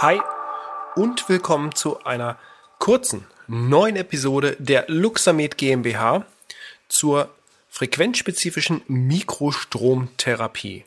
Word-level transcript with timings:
Hi 0.00 0.20
und 0.94 1.28
willkommen 1.28 1.74
zu 1.74 2.04
einer 2.04 2.38
kurzen 2.78 3.26
neuen 3.48 3.96
Episode 3.96 4.54
der 4.60 4.84
Luxamed 4.86 5.58
GmbH 5.58 6.24
zur 6.88 7.30
frequenzspezifischen 7.68 8.82
Mikrostromtherapie. 8.86 10.84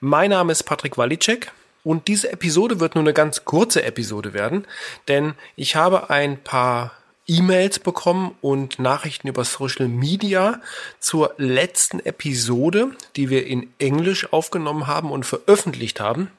Mein 0.00 0.30
Name 0.30 0.52
ist 0.52 0.62
Patrick 0.62 0.96
Walicek 0.96 1.52
und 1.82 2.08
diese 2.08 2.32
Episode 2.32 2.80
wird 2.80 2.94
nur 2.94 3.04
eine 3.04 3.12
ganz 3.12 3.44
kurze 3.44 3.82
Episode 3.82 4.32
werden, 4.32 4.66
denn 5.08 5.34
ich 5.56 5.76
habe 5.76 6.08
ein 6.08 6.42
paar 6.42 6.92
E-Mails 7.26 7.80
bekommen 7.80 8.34
und 8.40 8.78
Nachrichten 8.78 9.28
über 9.28 9.44
Social 9.44 9.88
Media 9.88 10.62
zur 11.00 11.34
letzten 11.36 12.00
Episode, 12.00 12.92
die 13.16 13.28
wir 13.28 13.46
in 13.46 13.74
Englisch 13.78 14.32
aufgenommen 14.32 14.86
haben 14.86 15.10
und 15.10 15.26
veröffentlicht 15.26 16.00
haben. 16.00 16.30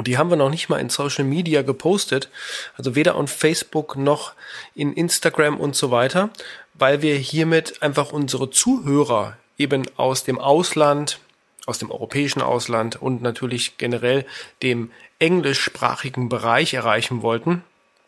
Die 0.00 0.18
haben 0.18 0.30
wir 0.30 0.36
noch 0.36 0.50
nicht 0.50 0.68
mal 0.68 0.80
in 0.80 0.90
Social 0.90 1.24
Media 1.24 1.62
gepostet, 1.62 2.28
also 2.76 2.94
weder 2.94 3.14
auf 3.14 3.30
Facebook 3.30 3.96
noch 3.96 4.32
in 4.74 4.92
Instagram 4.92 5.58
und 5.58 5.76
so 5.76 5.90
weiter, 5.90 6.30
weil 6.74 7.00
wir 7.00 7.16
hiermit 7.16 7.82
einfach 7.82 8.12
unsere 8.12 8.50
Zuhörer 8.50 9.36
eben 9.56 9.84
aus 9.96 10.24
dem 10.24 10.38
Ausland, 10.40 11.20
aus 11.66 11.78
dem 11.78 11.92
europäischen 11.92 12.42
Ausland 12.42 13.00
und 13.00 13.22
natürlich 13.22 13.78
generell 13.78 14.26
dem 14.62 14.90
englischsprachigen 15.20 16.28
Bereich 16.28 16.74
erreichen 16.74 17.22
wollten 17.22 17.62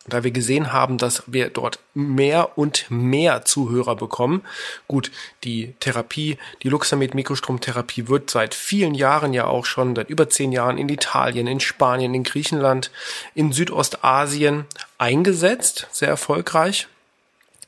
da 0.07 0.23
wir 0.23 0.31
gesehen 0.31 0.73
haben, 0.73 0.97
dass 0.97 1.23
wir 1.27 1.49
dort 1.49 1.79
mehr 1.93 2.57
und 2.57 2.85
mehr 2.89 3.45
Zuhörer 3.45 3.95
bekommen. 3.95 4.41
Gut, 4.87 5.11
die 5.43 5.73
Therapie, 5.79 6.37
die 6.63 6.69
Luxamed 6.69 7.13
Mikrostromtherapie 7.13 8.07
wird 8.07 8.29
seit 8.29 8.55
vielen 8.55 8.95
Jahren 8.95 9.33
ja 9.33 9.45
auch 9.45 9.65
schon, 9.65 9.95
seit 9.95 10.09
über 10.09 10.29
zehn 10.29 10.51
Jahren 10.51 10.77
in 10.77 10.89
Italien, 10.89 11.47
in 11.47 11.59
Spanien, 11.59 12.13
in 12.13 12.23
Griechenland, 12.23 12.91
in 13.35 13.51
Südostasien 13.51 14.65
eingesetzt, 14.97 15.87
sehr 15.91 16.09
erfolgreich 16.09 16.87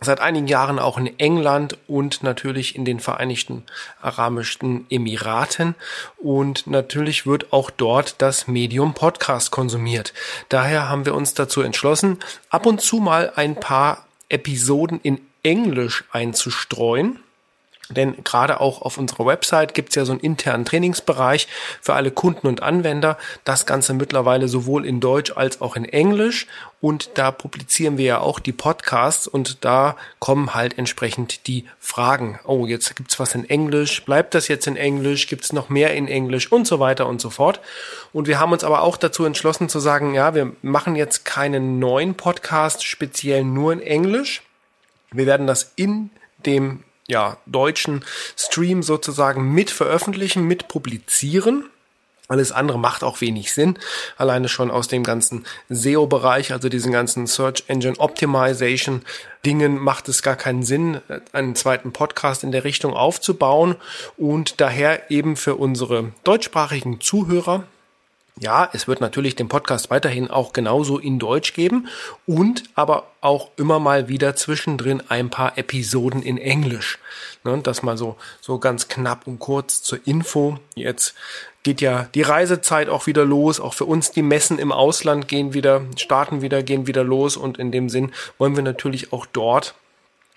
seit 0.02 0.20
einigen 0.22 0.48
Jahren 0.48 0.80
auch 0.80 0.98
in 0.98 1.20
England 1.20 1.78
und 1.88 2.24
natürlich 2.24 2.76
in 2.76 2.86
den 2.86 3.00
Vereinigten 3.00 3.64
Arabischen 4.02 4.86
Emiraten. 4.90 5.76
Und 6.18 6.68
natürlich 6.68 7.26
wird 7.26 7.52
auch 7.52 7.70
dort 7.70 8.22
das 8.22 8.48
Medium 8.48 8.94
Podcast 8.94 9.52
konsumiert. 9.52 10.14
Daher 10.48 10.90
haben 10.90 11.06
wir 11.06 11.16
uns 11.16 11.34
dazu 11.34 11.62
entschlossen, 11.62 12.20
ab 12.50 12.66
und 12.66 12.82
zu 12.82 12.98
mal 12.98 13.34
ein 13.36 13.56
paar 13.56 14.06
Episoden 14.30 15.00
in 15.02 15.20
Englisch 15.44 16.06
einzustreuen 16.12 17.20
denn 17.90 18.24
gerade 18.24 18.62
auch 18.62 18.84
auf 18.84 18.98
unserer 18.98 19.26
Website 19.26 19.74
gibt 19.74 19.90
es 19.90 19.96
ja 19.96 20.06
so 20.06 20.12
einen 20.12 20.22
internen 20.22 20.66
Trainingsbereich 20.66 21.48
für 21.82 21.96
alle 21.96 22.12
Kunden 22.12 22.46
und 22.48 22.62
Anwender. 22.62 23.18
Das 23.46 23.66
Ganze 23.66 23.94
mittlerweile 23.94 24.48
sowohl 24.48 24.86
in 24.86 25.00
Deutsch 25.00 25.32
als 25.36 25.62
auch 25.62 25.76
in 25.76 25.86
Englisch. 25.86 26.46
Und 26.82 27.12
da 27.16 27.32
publizieren 27.32 27.98
wir 27.98 28.06
ja 28.06 28.20
auch 28.20 28.40
die 28.40 28.54
Podcasts 28.54 29.28
und 29.28 29.66
da 29.66 29.98
kommen 30.20 30.54
halt 30.54 30.78
entsprechend 30.78 31.48
die 31.48 31.66
Fragen. 31.80 32.40
Oh, 32.46 32.68
jetzt 32.68 32.96
gibt's 32.96 33.20
was 33.20 33.36
in 33.36 33.50
Englisch. 33.50 34.06
Bleibt 34.06 34.34
das 34.34 34.48
jetzt 34.48 34.68
in 34.68 34.78
Englisch? 34.78 35.28
Gibt's 35.28 35.52
noch 35.52 35.70
mehr 35.70 35.94
in 35.96 36.08
Englisch? 36.08 36.52
Und 36.52 36.68
so 36.68 36.80
weiter 36.80 37.08
und 37.08 37.20
so 37.20 37.32
fort. 37.32 37.60
Und 38.14 38.28
wir 38.28 38.40
haben 38.40 38.54
uns 38.54 38.64
aber 38.64 38.84
auch 38.84 38.98
dazu 38.98 39.26
entschlossen 39.26 39.68
zu 39.68 39.80
sagen, 39.80 40.14
ja, 40.14 40.36
wir 40.36 40.54
machen 40.62 40.96
jetzt 40.96 41.26
keinen 41.26 41.80
neuen 41.80 42.16
Podcast 42.16 42.86
speziell 42.86 43.44
nur 43.44 43.74
in 43.74 43.82
Englisch. 43.82 44.44
Wir 45.12 45.26
werden 45.26 45.48
das 45.48 45.74
in 45.76 46.12
dem 46.46 46.84
ja, 47.10 47.38
deutschen 47.46 48.06
Stream 48.38 48.84
sozusagen 48.84 49.52
mit 49.52 49.72
veröffentlichen, 49.72 50.46
mit 50.46 50.70
publizieren. 50.70 51.66
Alles 52.30 52.52
andere 52.52 52.78
macht 52.78 53.04
auch 53.04 53.22
wenig 53.22 53.54
Sinn. 53.54 53.80
Alleine 54.16 54.50
schon 54.50 54.70
aus 54.70 54.88
dem 54.88 55.04
ganzen 55.04 55.48
SEO-Bereich, 55.70 56.54
also 56.54 56.70
diesen 56.70 56.92
ganzen 56.92 57.26
Search 57.26 57.64
Engine 57.68 57.98
Optimization 57.98 59.02
Dingen 59.46 59.80
macht 59.80 60.08
es 60.10 60.22
gar 60.22 60.36
keinen 60.36 60.62
Sinn, 60.62 61.02
einen 61.32 61.56
zweiten 61.56 61.92
Podcast 61.92 62.44
in 62.44 62.52
der 62.52 62.66
Richtung 62.66 62.94
aufzubauen 62.94 63.76
und 64.16 64.62
daher 64.62 65.10
eben 65.10 65.38
für 65.38 65.56
unsere 65.56 66.12
deutschsprachigen 66.24 67.02
Zuhörer 67.02 67.64
ja, 68.40 68.70
es 68.74 68.88
wird 68.88 69.02
natürlich 69.02 69.36
den 69.36 69.50
Podcast 69.50 69.90
weiterhin 69.90 70.30
auch 70.30 70.54
genauso 70.54 70.98
in 70.98 71.20
Deutsch 71.20 71.54
geben 71.54 71.88
und 72.26 72.64
aber 72.74 73.08
auch 73.22 73.50
immer 73.58 73.80
mal 73.80 74.08
wieder 74.08 74.36
zwischendrin 74.36 75.04
ein 75.10 75.30
paar 75.30 75.58
Episoden 75.58 76.24
in 76.24 76.38
Englisch. 76.38 77.00
Ne, 77.44 77.60
das 77.62 77.84
mal 77.84 77.98
so, 77.98 78.16
so 78.42 78.58
ganz 78.60 78.88
knapp 78.88 79.28
und 79.28 79.40
kurz 79.40 79.82
zur 79.82 80.00
Info. 80.06 80.58
Jetzt 80.76 81.16
geht 81.64 81.82
ja 81.82 82.08
die 82.16 82.22
Reisezeit 82.22 82.90
auch 82.90 83.08
wieder 83.08 83.26
los. 83.26 83.60
Auch 83.60 83.74
für 83.74 83.86
uns 83.86 84.12
die 84.12 84.22
Messen 84.22 84.58
im 84.58 84.72
Ausland 84.72 85.28
gehen 85.28 85.54
wieder, 85.54 85.82
starten 85.98 86.42
wieder, 86.42 86.64
gehen 86.64 86.88
wieder 86.88 87.04
los 87.04 87.38
und 87.38 87.60
in 87.60 87.72
dem 87.72 87.90
Sinn 87.90 88.12
wollen 88.38 88.56
wir 88.56 88.64
natürlich 88.64 89.12
auch 89.14 89.26
dort 89.26 89.76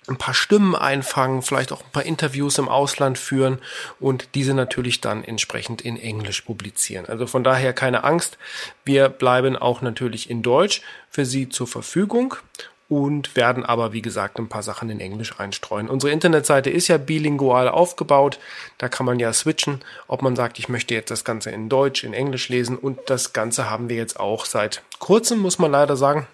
ein 0.08 0.16
paar 0.16 0.34
Stimmen 0.34 0.74
einfangen, 0.74 1.42
vielleicht 1.42 1.72
auch 1.72 1.80
ein 1.80 1.90
paar 1.92 2.04
Interviews 2.04 2.58
im 2.58 2.68
Ausland 2.68 3.18
führen 3.18 3.58
und 4.00 4.28
diese 4.34 4.54
natürlich 4.54 5.00
dann 5.00 5.22
entsprechend 5.22 5.82
in 5.82 5.96
Englisch 5.96 6.40
publizieren. 6.40 7.06
Also 7.06 7.26
von 7.26 7.44
daher 7.44 7.72
keine 7.72 8.04
Angst, 8.04 8.36
wir 8.84 9.08
bleiben 9.08 9.56
auch 9.56 9.80
natürlich 9.80 10.28
in 10.28 10.42
Deutsch 10.42 10.82
für 11.10 11.24
Sie 11.24 11.48
zur 11.48 11.66
Verfügung 11.68 12.34
und 12.92 13.36
werden 13.36 13.64
aber, 13.64 13.94
wie 13.94 14.02
gesagt, 14.02 14.38
ein 14.38 14.50
paar 14.50 14.62
Sachen 14.62 14.90
in 14.90 15.00
Englisch 15.00 15.40
einstreuen. 15.40 15.88
Unsere 15.88 16.12
Internetseite 16.12 16.68
ist 16.68 16.88
ja 16.88 16.98
bilingual 16.98 17.68
aufgebaut. 17.68 18.38
Da 18.76 18.90
kann 18.90 19.06
man 19.06 19.18
ja 19.18 19.32
switchen, 19.32 19.80
ob 20.08 20.20
man 20.20 20.36
sagt, 20.36 20.58
ich 20.58 20.68
möchte 20.68 20.92
jetzt 20.92 21.10
das 21.10 21.24
Ganze 21.24 21.50
in 21.50 21.70
Deutsch, 21.70 22.04
in 22.04 22.12
Englisch 22.12 22.50
lesen. 22.50 22.76
Und 22.76 22.98
das 23.06 23.32
Ganze 23.32 23.70
haben 23.70 23.88
wir 23.88 23.96
jetzt 23.96 24.20
auch 24.20 24.44
seit 24.44 24.82
kurzem, 24.98 25.38
muss 25.38 25.58
man 25.58 25.72
leider 25.72 25.96
sagen. 25.96 26.26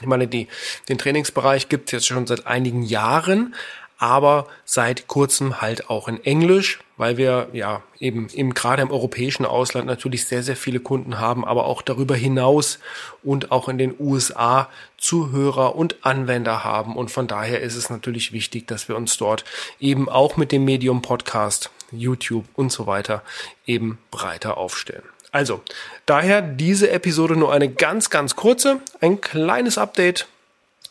Ich 0.00 0.06
meine, 0.06 0.26
die, 0.26 0.48
den 0.88 0.98
Trainingsbereich 0.98 1.68
gibt 1.68 1.88
es 1.88 1.92
jetzt 1.92 2.06
schon 2.06 2.26
seit 2.26 2.46
einigen 2.46 2.82
Jahren, 2.82 3.54
aber 4.00 4.46
seit 4.64 5.08
kurzem 5.08 5.60
halt 5.60 5.90
auch 5.90 6.08
in 6.08 6.24
Englisch, 6.24 6.80
weil 6.96 7.18
wir 7.18 7.48
ja 7.52 7.82
eben, 7.98 8.28
eben 8.32 8.54
gerade 8.54 8.80
im 8.80 8.90
europäischen 8.90 9.44
Ausland 9.44 9.86
natürlich 9.86 10.24
sehr, 10.24 10.42
sehr 10.42 10.56
viele 10.56 10.80
Kunden 10.80 11.18
haben, 11.18 11.44
aber 11.44 11.66
auch 11.66 11.82
darüber 11.82 12.16
hinaus 12.16 12.78
und 13.22 13.52
auch 13.52 13.68
in 13.68 13.76
den 13.76 13.94
USA 14.00 14.70
Zuhörer 14.96 15.76
und 15.76 15.96
Anwender 16.00 16.64
haben. 16.64 16.96
Und 16.96 17.10
von 17.10 17.26
daher 17.26 17.60
ist 17.60 17.76
es 17.76 17.90
natürlich 17.90 18.32
wichtig, 18.32 18.66
dass 18.66 18.88
wir 18.88 18.96
uns 18.96 19.18
dort 19.18 19.44
eben 19.78 20.08
auch 20.08 20.38
mit 20.38 20.50
dem 20.50 20.64
Medium 20.64 21.02
Podcast, 21.02 21.70
YouTube 21.92 22.46
und 22.54 22.72
so 22.72 22.86
weiter 22.86 23.22
eben 23.66 23.98
breiter 24.10 24.56
aufstellen. 24.56 25.04
Also, 25.32 25.62
daher 26.06 26.42
diese 26.42 26.90
Episode 26.90 27.36
nur 27.36 27.52
eine 27.52 27.68
ganz, 27.68 28.10
ganz 28.10 28.36
kurze, 28.36 28.80
ein 29.00 29.20
kleines 29.20 29.78
Update 29.78 30.26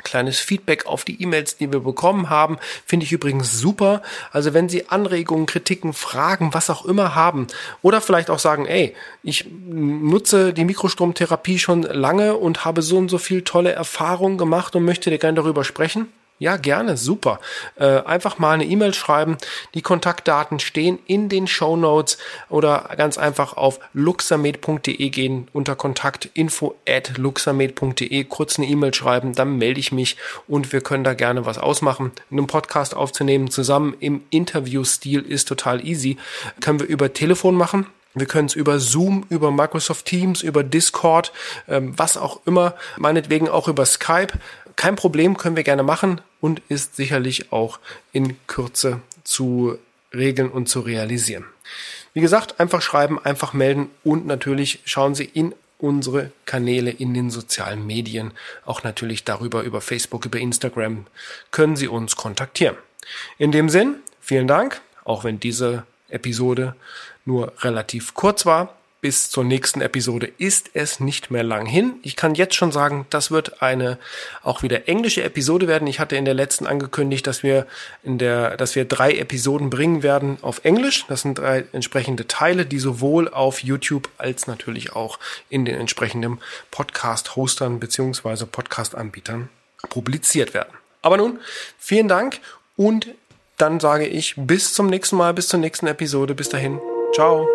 kleines 0.03 0.39
Feedback 0.39 0.85
auf 0.85 1.03
die 1.03 1.21
E-Mails, 1.21 1.57
die 1.57 1.71
wir 1.71 1.81
bekommen 1.81 2.29
haben, 2.29 2.57
finde 2.85 3.05
ich 3.05 3.11
übrigens 3.11 3.59
super. 3.59 4.01
Also 4.31 4.53
wenn 4.53 4.69
Sie 4.69 4.89
Anregungen, 4.89 5.45
Kritiken, 5.45 5.93
Fragen, 5.93 6.53
was 6.53 6.69
auch 6.69 6.85
immer 6.85 7.15
haben 7.15 7.47
oder 7.81 8.01
vielleicht 8.01 8.29
auch 8.29 8.39
sagen, 8.39 8.65
ey, 8.65 8.95
ich 9.23 9.45
nutze 9.49 10.53
die 10.53 10.65
Mikrostromtherapie 10.65 11.59
schon 11.59 11.83
lange 11.83 12.35
und 12.37 12.65
habe 12.65 12.81
so 12.81 12.97
und 12.97 13.09
so 13.09 13.17
viel 13.17 13.43
tolle 13.43 13.73
Erfahrungen 13.73 14.37
gemacht 14.37 14.75
und 14.75 14.85
möchte 14.85 15.09
dir 15.09 15.17
gerne 15.17 15.35
darüber 15.35 15.63
sprechen, 15.63 16.07
ja, 16.39 16.55
gerne, 16.55 16.95
super. 16.95 17.41
Äh, 17.75 18.01
einfach 18.03 18.39
mal 18.39 18.53
eine 18.53 18.63
E-Mail 18.63 18.93
schreiben. 18.93 19.37
Die 19.73 19.81
Kontaktdaten 19.81 20.61
stehen 20.61 20.97
in 21.05 21.27
den 21.27 21.47
Show 21.47 21.75
Notes 21.75 22.17
oder 22.47 22.89
ganz 22.95 23.17
einfach 23.17 23.57
auf 23.57 23.81
luxamed.de 23.93 25.09
gehen 25.09 25.49
unter 25.51 25.75
Kontakt 25.75 26.29
info 26.33 26.75
at 26.87 27.17
luxamed.de 27.17 28.23
kurz 28.23 28.57
eine 28.57 28.67
E-Mail 28.67 28.93
schreiben, 28.93 29.33
dann 29.33 29.57
melde 29.57 29.81
ich 29.81 29.91
mich 29.91 30.15
und 30.47 30.71
wir 30.71 30.79
können 30.79 31.03
da 31.03 31.13
gerne 31.13 31.45
was 31.45 31.57
ausmachen. 31.57 32.13
Einen 32.31 32.47
Podcast 32.47 32.95
aufzunehmen 32.95 33.51
zusammen 33.51 33.95
im 33.99 34.23
Interview-Stil 34.29 35.21
ist 35.21 35.49
total 35.49 35.85
easy. 35.85 36.17
Können 36.61 36.79
wir 36.79 36.87
über 36.87 37.11
Telefon 37.11 37.55
machen. 37.55 37.87
Wir 38.15 38.25
können 38.25 38.47
es 38.47 38.55
über 38.55 38.79
Zoom, 38.79 39.25
über 39.29 39.51
Microsoft 39.51 40.05
Teams, 40.05 40.41
über 40.41 40.63
Discord, 40.63 41.31
ähm, 41.67 41.93
was 41.95 42.17
auch 42.17 42.39
immer, 42.47 42.73
meinetwegen 42.97 43.47
auch 43.47 43.67
über 43.67 43.85
Skype. 43.85 44.33
Kein 44.79 44.95
Problem, 44.95 45.37
können 45.37 45.57
wir 45.57 45.65
gerne 45.65 45.83
machen 45.83 46.21
und 46.39 46.61
ist 46.69 46.95
sicherlich 46.95 47.51
auch 47.51 47.79
in 48.13 48.37
Kürze 48.47 49.01
zu 49.25 49.77
regeln 50.13 50.49
und 50.49 50.69
zu 50.69 50.79
realisieren. 50.79 51.43
Wie 52.13 52.21
gesagt, 52.21 52.61
einfach 52.61 52.81
schreiben, 52.81 53.19
einfach 53.19 53.51
melden 53.51 53.89
und 54.05 54.25
natürlich 54.25 54.79
schauen 54.85 55.15
Sie 55.15 55.25
in 55.25 55.53
unsere 55.79 56.31
Kanäle 56.45 56.91
in 56.91 57.13
den 57.13 57.29
sozialen 57.29 57.85
Medien, 57.85 58.31
auch 58.65 58.83
natürlich 58.83 59.25
darüber 59.25 59.63
über 59.63 59.81
Facebook, 59.81 60.25
über 60.25 60.39
Instagram, 60.39 61.07
können 61.51 61.75
Sie 61.75 61.89
uns 61.89 62.15
kontaktieren. 62.15 62.77
In 63.37 63.51
dem 63.51 63.67
Sinn, 63.67 63.95
vielen 64.21 64.47
Dank, 64.47 64.79
auch 65.03 65.25
wenn 65.25 65.41
diese 65.41 65.83
Episode 66.07 66.73
nur 67.25 67.51
relativ 67.59 68.13
kurz 68.13 68.45
war. 68.45 68.77
Bis 69.01 69.29
zur 69.29 69.43
nächsten 69.43 69.81
Episode 69.81 70.31
ist 70.37 70.71
es 70.73 70.99
nicht 70.99 71.31
mehr 71.31 71.43
lang 71.43 71.65
hin. 71.65 71.95
Ich 72.03 72.15
kann 72.15 72.35
jetzt 72.35 72.55
schon 72.55 72.71
sagen, 72.71 73.05
das 73.09 73.31
wird 73.31 73.61
eine 73.61 73.97
auch 74.43 74.61
wieder 74.61 74.87
englische 74.87 75.23
Episode 75.23 75.67
werden. 75.67 75.87
Ich 75.87 75.99
hatte 75.99 76.15
in 76.15 76.25
der 76.25 76.33
letzten 76.33 76.67
angekündigt, 76.67 77.25
dass 77.25 77.41
wir 77.43 77.65
in 78.03 78.17
der, 78.17 78.57
dass 78.57 78.75
wir 78.75 78.85
drei 78.85 79.13
Episoden 79.13 79.69
bringen 79.69 80.03
werden 80.03 80.37
auf 80.41 80.65
Englisch. 80.65 81.05
Das 81.07 81.21
sind 81.21 81.39
drei 81.39 81.65
entsprechende 81.71 82.27
Teile, 82.27 82.65
die 82.65 82.79
sowohl 82.79 83.29
auf 83.29 83.63
YouTube 83.63 84.09
als 84.17 84.47
natürlich 84.47 84.93
auch 84.93 85.19
in 85.49 85.65
den 85.65 85.75
entsprechenden 85.75 86.39
Podcast-Hostern 86.71 87.79
beziehungsweise 87.79 88.45
Podcast-Anbietern 88.45 89.49
publiziert 89.89 90.53
werden. 90.53 90.73
Aber 91.01 91.17
nun, 91.17 91.39
vielen 91.77 92.09
Dank 92.09 92.39
und 92.75 93.07
dann 93.57 93.79
sage 93.79 94.07
ich 94.07 94.35
bis 94.37 94.73
zum 94.73 94.87
nächsten 94.87 95.17
Mal, 95.17 95.33
bis 95.33 95.47
zur 95.47 95.59
nächsten 95.59 95.87
Episode. 95.87 96.33
Bis 96.33 96.49
dahin. 96.49 96.79
Ciao. 97.13 97.47